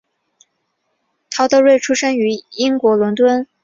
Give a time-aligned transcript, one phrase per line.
[1.29, 3.47] 陶德瑞出生于英国伦敦。